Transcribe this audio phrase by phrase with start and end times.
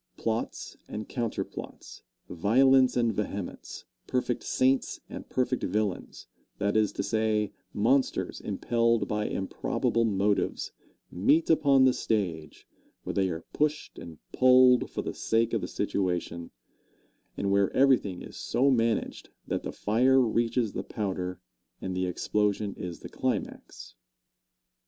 [0.17, 6.25] Plots and counter plots, violence and vehemence, perfect saints and perfect villains
[6.57, 10.71] that is to say, monsters, impelled by improbable motives,
[11.11, 12.67] meet upon the stage,
[13.03, 16.49] where they are pushed and pulled for the sake of the situation,
[17.37, 21.39] and where everything is so managed that the fire reaches the powder
[21.79, 23.93] and the explosion is the climax.